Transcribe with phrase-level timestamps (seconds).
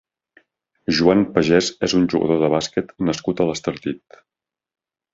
[0.99, 4.23] Joan Pagés és un jugador de bàsquet nascut a l'Estartit.